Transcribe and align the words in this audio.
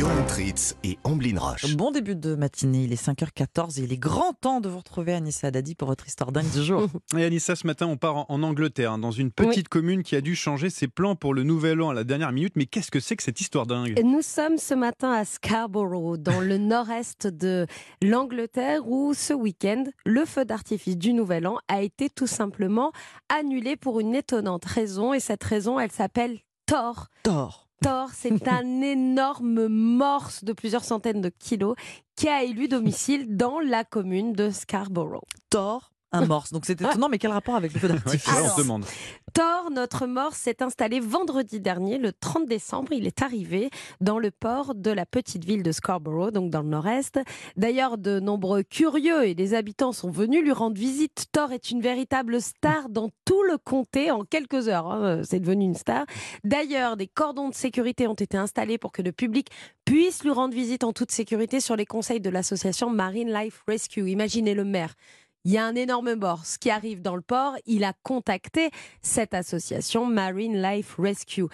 Johan 0.00 0.24
Tritz 0.28 0.76
et 0.82 0.96
Amblin 1.04 1.38
Roche. 1.38 1.76
Bon 1.76 1.90
début 1.90 2.16
de 2.16 2.34
matinée, 2.34 2.84
il 2.84 2.92
est 2.94 3.06
5h14 3.06 3.78
et 3.78 3.82
il 3.84 3.92
est 3.92 3.98
grand 3.98 4.32
temps 4.32 4.62
de 4.62 4.68
vous 4.70 4.78
retrouver 4.78 5.12
Anissa 5.12 5.50
Dadi 5.50 5.74
pour 5.74 5.88
votre 5.88 6.06
histoire 6.06 6.32
dingue 6.32 6.50
du 6.50 6.62
jour. 6.64 6.86
Et 7.18 7.22
Anissa, 7.22 7.54
ce 7.54 7.66
matin, 7.66 7.86
on 7.86 7.98
part 7.98 8.16
en- 8.16 8.26
en 8.30 8.42
Angleterre, 8.42 8.92
hein, 8.92 8.98
dans 8.98 9.10
une 9.10 9.30
petite 9.30 9.68
commune 9.68 10.02
qui 10.02 10.16
a 10.16 10.22
dû 10.22 10.34
changer 10.34 10.70
ses 10.70 10.88
plans 10.88 11.16
pour 11.16 11.34
le 11.34 11.42
nouvel 11.42 11.82
an 11.82 11.90
à 11.90 11.92
la 11.92 12.04
dernière 12.04 12.32
minute. 12.32 12.54
Mais 12.56 12.64
qu'est-ce 12.64 12.90
que 12.90 12.98
c'est 12.98 13.14
que 13.14 13.22
cette 13.22 13.42
histoire 13.42 13.66
dingue? 13.66 14.00
Nous 14.02 14.22
sommes 14.22 14.56
ce 14.56 14.72
matin 14.72 15.12
à 15.12 15.26
Scarborough, 15.26 16.16
dans 16.16 16.40
le 16.40 16.56
nord-est 16.56 17.26
de 17.26 17.66
l'Angleterre, 18.02 18.88
où 18.88 19.12
ce 19.12 19.34
week-end, 19.34 19.84
le 20.06 20.24
feu 20.24 20.46
d'artifice 20.46 20.96
du 20.96 21.12
Nouvel 21.12 21.46
An 21.46 21.58
a 21.68 21.82
été 21.82 22.08
tout 22.08 22.26
simplement 22.26 22.90
annulé 23.28 23.76
pour 23.76 24.00
une 24.00 24.14
étonnante 24.14 24.64
raison. 24.64 25.12
Et 25.12 25.20
cette 25.20 25.44
raison, 25.44 25.78
elle 25.78 25.92
s'appelle 25.92 26.38
Thor. 26.64 27.08
Thor. 27.22 27.66
Thor, 27.82 28.10
c'est 28.14 28.46
un 28.48 28.82
énorme 28.82 29.68
morse 29.68 30.44
de 30.44 30.52
plusieurs 30.52 30.84
centaines 30.84 31.20
de 31.20 31.30
kilos 31.30 31.76
qui 32.14 32.28
a 32.28 32.42
élu 32.42 32.68
domicile 32.68 33.36
dans 33.36 33.58
la 33.58 33.84
commune 33.84 34.32
de 34.32 34.50
Scarborough. 34.50 35.24
Thor, 35.48 35.92
un 36.12 36.26
morse. 36.26 36.52
Donc 36.52 36.64
c'est 36.66 36.80
étonnant, 36.80 37.08
mais 37.08 37.18
quel 37.18 37.30
rapport 37.30 37.54
avec 37.54 37.72
le 37.72 37.80
feu 37.80 37.88
d'artifice 37.88 38.28
on 38.42 38.48
se 38.56 38.62
demande. 38.62 38.84
Thor, 39.32 39.70
notre 39.70 40.06
morse, 40.06 40.36
s'est 40.36 40.60
installé 40.62 40.98
vendredi 40.98 41.60
dernier, 41.60 41.98
le 41.98 42.12
30 42.12 42.46
décembre. 42.48 42.92
Il 42.92 43.06
est 43.06 43.22
arrivé 43.22 43.70
dans 44.00 44.18
le 44.18 44.32
port 44.32 44.74
de 44.74 44.90
la 44.90 45.06
petite 45.06 45.44
ville 45.44 45.62
de 45.62 45.70
Scarborough, 45.70 46.32
donc 46.32 46.50
dans 46.50 46.62
le 46.62 46.68
nord-est. 46.68 47.20
D'ailleurs, 47.56 47.96
de 47.96 48.18
nombreux 48.18 48.64
curieux 48.64 49.24
et 49.24 49.34
des 49.36 49.54
habitants 49.54 49.92
sont 49.92 50.10
venus 50.10 50.42
lui 50.42 50.50
rendre 50.52 50.76
visite. 50.76 51.26
Thor 51.30 51.52
est 51.52 51.70
une 51.70 51.80
véritable 51.80 52.40
star 52.40 52.88
dans 52.88 53.10
tout 53.24 53.42
le 53.44 53.56
comté 53.58 54.10
en 54.10 54.24
quelques 54.24 54.66
heures. 54.68 54.90
hein, 54.90 55.20
C'est 55.22 55.38
devenu 55.38 55.64
une 55.66 55.76
star. 55.76 56.06
D'ailleurs, 56.42 56.96
des 56.96 57.06
cordons 57.06 57.48
de 57.50 57.54
sécurité 57.54 58.08
ont 58.08 58.14
été 58.14 58.36
installés 58.36 58.78
pour 58.78 58.90
que 58.90 59.02
le 59.02 59.12
public 59.12 59.48
puisse 59.84 60.24
lui 60.24 60.30
rendre 60.32 60.54
visite 60.54 60.82
en 60.82 60.92
toute 60.92 61.12
sécurité 61.12 61.60
sur 61.60 61.76
les 61.76 61.86
conseils 61.86 62.20
de 62.20 62.30
l'association 62.30 62.90
Marine 62.90 63.32
Life 63.32 63.62
Rescue. 63.68 64.08
Imaginez 64.10 64.54
le 64.54 64.64
maire. 64.64 64.94
Il 65.44 65.52
y 65.52 65.58
a 65.58 65.64
un 65.64 65.74
énorme 65.74 66.14
morse 66.16 66.58
qui 66.58 66.70
arrive 66.70 67.00
dans 67.00 67.16
le 67.16 67.22
port. 67.22 67.54
Il 67.66 67.84
a 67.84 67.94
contacté 68.02 68.70
cette 69.00 69.32
association 69.34 70.04
Marine 70.04 70.60
Life 70.60 70.96
Rescue. 70.98 71.44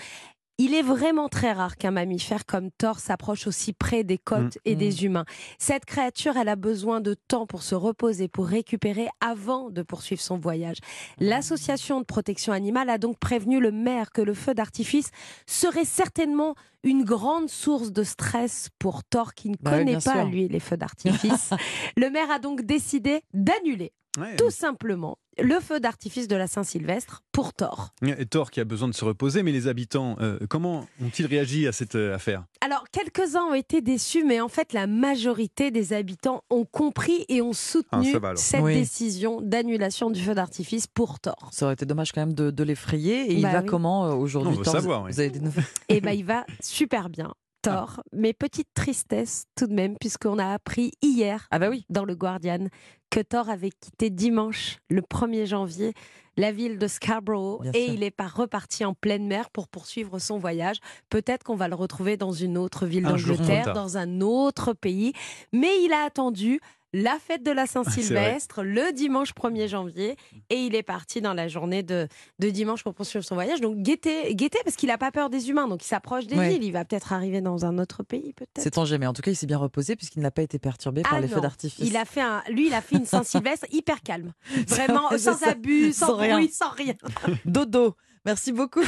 Il 0.59 0.73
est 0.75 0.83
vraiment 0.83 1.29
très 1.29 1.53
rare 1.53 1.77
qu'un 1.77 1.91
mammifère 1.91 2.47
comme 2.47 2.71
Thor 2.71 2.99
s'approche 2.99 3.47
aussi 3.47 3.75
près 3.75 4.05
des 4.05 4.17
côtes 4.17 4.57
Mm. 4.57 4.61
et 4.65 4.75
des 4.75 5.05
humains. 5.05 5.27
Cette 5.59 5.85
créature, 5.85 6.39
elle 6.39 6.49
a 6.49 6.57
besoin 6.57 7.03
de 7.03 7.15
temps 7.29 7.47
pour 7.47 7.63
se 7.63 7.75
reposer, 7.75 8.27
pour 8.27 8.47
récupérer 8.47 9.07
avant 9.21 9.69
de 9.71 9.83
poursuivre 9.83 10.23
son 10.23 10.39
voyage. 10.39 10.79
L'association 11.19 12.01
de 12.01 12.07
protection 12.07 12.55
animale 12.55 12.89
a 12.89 12.97
donc 12.97 13.19
prévenu 13.19 13.61
le 13.61 13.71
maire 13.71 14.11
que 14.13 14.23
le 14.23 14.33
feu 14.33 14.55
d'artifice 14.55 15.11
serait 15.47 15.85
certainement 15.85 16.55
une 16.87 17.05
grande 17.05 17.51
source 17.51 17.91
de 17.93 18.03
stress 18.05 18.69
pour 18.79 19.03
Thor 19.05 19.35
qui 19.35 19.51
ne 19.51 19.57
Bah 19.61 19.73
connaît 19.73 19.95
pas, 19.95 20.01
sûr. 20.01 20.25
lui, 20.27 20.49
les 20.49 20.61
feux 20.61 20.77
d'artifice. 20.77 21.51
le 21.97 22.09
maire 22.11 22.31
a 22.31 22.39
donc 22.39 22.63
décidé 22.63 23.21
d'annuler 23.35 23.93
Ouais, 24.19 24.35
tout 24.37 24.51
simplement 24.51 25.19
le 25.39 25.61
feu 25.61 25.79
d'artifice 25.79 26.27
de 26.29 26.37
la 26.37 26.47
Saint-Sylvestre 26.47 27.23
pour 27.33 27.53
Thor. 27.53 27.91
Et 28.03 28.25
Thor 28.25 28.51
qui 28.51 28.61
a 28.61 28.65
besoin 28.65 28.89
de 28.89 28.95
se 28.95 29.05
reposer, 29.05 29.43
mais 29.43 29.53
les 29.53 29.69
habitants, 29.69 30.17
euh, 30.21 30.39
comment 30.49 30.87
ont-ils 31.03 31.27
réagi 31.27 31.67
à 31.67 31.73
cette 31.73 31.95
euh, 31.97 32.15
affaire? 32.15 32.45
Alors, 32.63 32.86
quelques-uns 33.05 33.45
ont 33.45 33.55
été 33.55 33.81
déçus, 33.81 34.25
mais 34.25 34.41
en 34.41 34.49
fait, 34.49 34.73
la 34.73 34.87
majorité 34.87 35.71
des 35.71 35.93
habitants 35.93 36.43
ont 36.51 36.65
compris 36.65 37.25
et 37.29 37.43
ont 37.43 37.53
soutenu 37.53 38.15
Ah, 38.23 38.33
cette 38.37 38.63
Oui. 38.63 38.75
décision 38.75 39.41
d'annulation 39.43 40.11
du 40.11 40.23
feu 40.23 40.35
d'artifice 40.35 40.87
pour 40.87 41.21
Thor. 41.21 41.37
Ça 41.53 41.67
aurait 41.67 41.75
été 41.75 41.85
dommage 41.87 42.13
quand 42.13 42.21
même 42.23 42.35
de, 42.35 42.51
de 42.51 42.63
l'effrayer. 42.65 43.31
Et 43.31 43.35
il 43.35 43.43
Bah 43.43 43.53
va 43.53 43.61
oui. 43.61 43.67
comment 43.67 44.07
euh, 44.07 44.15
aujourd'hui 44.15 44.53
On 44.55 44.57
veut 44.57 44.65
Thor 44.65 44.73
savoir, 44.75 45.07
Vous 45.07 45.21
avez 45.21 45.31
des 45.31 45.41
nouvelles 45.41 45.65
Et 45.89 46.01
ben, 46.01 46.13
il 46.13 46.25
va 46.25 46.47
super 46.61 47.09
bien, 47.11 47.33
Thor. 47.71 48.03
Mais 48.13 48.33
petite 48.33 48.69
tristesse 48.75 49.45
tout 49.57 49.67
de 49.67 49.75
même, 49.75 49.97
puisqu'on 49.99 50.39
a 50.39 50.53
appris 50.53 50.93
hier 51.03 51.47
Ah 51.51 51.59
bah 51.59 51.69
oui. 51.71 51.85
dans 51.91 52.05
le 52.05 52.15
Guardian 52.15 52.69
que 53.11 53.21
Thor 53.21 53.49
avait 53.49 53.71
quitté 53.71 54.11
dimanche, 54.11 54.79
le 54.91 55.01
1er 55.01 55.47
janvier, 55.47 55.93
la 56.37 56.53
ville 56.53 56.77
de 56.79 56.87
Scarborough 56.87 57.63
Bien 57.63 57.73
et 57.73 57.85
sûr. 57.87 57.95
il 57.95 58.03
est 58.03 58.11
pas 58.11 58.27
reparti 58.27 58.85
en 58.85 58.93
pleine 58.95 59.27
mer 59.27 59.49
pour 59.51 59.69
poursuivre 59.69 60.19
son 60.19 60.39
voyage. 60.39 60.79
Peut-être 61.09 61.45
qu'on 61.45 61.55
va 61.55 61.69
le 61.69 61.75
retrouver 61.77 62.17
dans 62.17 62.33
une 62.33 62.59
autre 62.59 62.85
ville 62.85 63.05
d'Angleterre, 63.05 63.73
dans 63.73 63.97
un 63.97 64.21
autre 64.21 64.73
pays, 64.75 65.13
mais 65.53 65.83
il 65.83 65.93
a 65.93 66.03
attendu 66.05 66.61
la 66.93 67.19
fête 67.19 67.43
de 67.43 67.51
la 67.51 67.67
Saint-Sylvestre 67.67 68.63
le 68.63 68.93
dimanche 68.93 69.33
1er 69.35 69.69
janvier 69.69 70.17
et 70.51 70.57
il 70.57 70.75
est 70.75 70.83
parti 70.83 71.21
dans 71.21 71.35
la 71.35 71.49
journée 71.49 71.83
de, 71.83 72.09
de 72.39 72.51
dimanche 72.51 72.83
pour 72.83 72.95
poursuivre 72.95 73.25
son 73.25 73.35
voyage. 73.35 73.61
Donc 73.61 73.77
guettez, 73.79 74.35
guettez 74.35 74.59
parce 74.65 74.77
qu'il 74.77 74.89
n'a 74.89 74.99
pas 74.99 75.11
peur 75.11 75.29
des 75.31 75.51
humains, 75.51 75.69
donc 75.69 75.85
il 75.85 75.89
s'approche 75.89 76.27
des 76.27 76.37
Ouais. 76.37 76.51
villes. 76.51 76.65
Il 76.65 76.73
va 76.73 76.85
peut-être 76.85 77.13
arriver 77.13 77.41
dans 77.41 77.65
un 77.65 77.79
autre 77.79 78.03
pays, 78.03 78.33
peut-être. 78.33 78.63
C'est 78.63 78.79
en 78.79 78.85
jamais. 78.85 79.07
En 79.07 79.13
tout 79.13 79.23
cas, 79.23 79.31
il 79.31 79.37
s'est 79.37 79.47
bien 79.47 79.59
reposé 79.59 79.97
puisqu'il 79.97 80.21
n'a 80.21 80.31
pas 80.31 80.43
été 80.43 80.59
perturbé 80.59 81.03
par 81.03 81.15
Ah 81.15 81.21
les 81.21 81.29
feux 81.29 81.37
non, 81.37 81.43
d'artifice. 81.43 81.85
Il 81.87 81.97
a 81.97 82.05
fait 82.05 82.21
un, 82.23 82.43
lui, 82.51 82.67
il 82.69 82.75
a 82.75 82.81
fait 82.81 82.97
une 82.97 83.07
Saint-Sylvestre 83.07 83.67
hyper 83.73 84.01
calme. 84.03 84.33
Vraiment, 84.67 85.11
sans 85.19 85.43
abus, 85.43 85.93
sans, 85.93 86.07
Sans 86.09 86.17
rien. 86.17 86.37
bruit, 86.39 86.49
sans 86.53 86.71
rien. 86.71 86.95
Dodo. 87.45 87.97
Merci 88.25 88.53
beaucoup, 88.53 88.83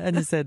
Anissa. 0.00 0.42